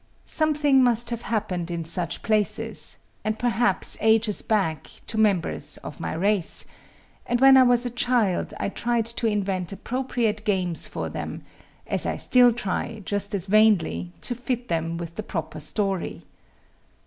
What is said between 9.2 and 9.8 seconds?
invent